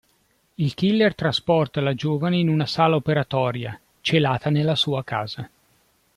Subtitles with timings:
[0.55, 5.47] Il killer trasporta la giovane in una sala operatoria, celata nella sua casa.